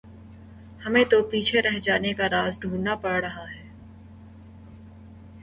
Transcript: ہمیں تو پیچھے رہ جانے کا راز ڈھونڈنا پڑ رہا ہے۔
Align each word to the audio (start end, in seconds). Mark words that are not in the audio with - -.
ہمیں 0.85 1.03
تو 1.05 1.21
پیچھے 1.23 1.61
رہ 1.61 1.77
جانے 1.79 2.13
کا 2.13 2.29
راز 2.29 2.59
ڈھونڈنا 2.59 2.95
پڑ 2.95 3.15
رہا 3.21 3.45
ہے۔ 3.51 3.63